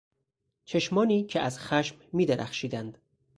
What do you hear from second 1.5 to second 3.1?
خشم میدرخشیدند